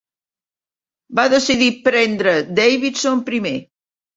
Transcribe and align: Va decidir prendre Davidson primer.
Va 1.19 1.25
decidir 1.35 1.69
prendre 1.89 2.35
Davidson 2.61 3.23
primer. 3.31 3.57